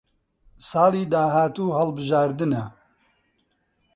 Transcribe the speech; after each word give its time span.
ساڵی 0.69 1.03
داهاتوو 1.11 1.73
هەڵبژاردنە. 1.77 2.63